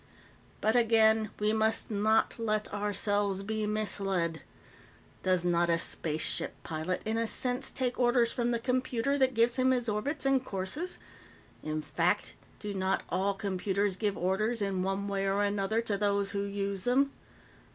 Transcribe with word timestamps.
"But, 0.61 0.75
again, 0.75 1.29
we 1.39 1.53
must 1.53 1.91
not 1.91 2.39
let 2.39 2.73
ourselves 2.73 3.43
be 3.43 3.67
misled. 3.67 4.41
Does 5.21 5.45
not 5.45 5.69
a 5.69 5.77
spaceship 5.77 6.53
pilot, 6.63 7.03
in 7.05 7.19
a 7.19 7.27
sense, 7.27 7.69
take 7.69 7.99
orders 7.99 8.31
from 8.31 8.49
the 8.49 8.57
computer 8.57 9.15
that 9.19 9.35
gives 9.35 9.57
him 9.57 9.69
his 9.69 9.87
orbits 9.87 10.25
and 10.25 10.43
courses? 10.43 10.97
In 11.61 11.83
fact, 11.83 12.33
do 12.59 12.73
not 12.73 13.03
all 13.09 13.35
computers 13.35 13.95
give 13.95 14.17
orders, 14.17 14.59
in 14.59 14.81
one 14.81 15.07
way 15.07 15.29
or 15.29 15.43
another, 15.43 15.83
to 15.83 15.99
those 15.99 16.31
who 16.31 16.41
use 16.45 16.83
them? 16.85 17.11